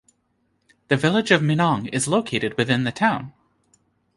The 0.87 0.97
Village 0.97 1.29
of 1.29 1.41
Minong 1.43 1.87
is 1.93 2.07
located 2.07 2.57
within 2.57 2.85
the 2.85 2.91
town. 2.91 3.33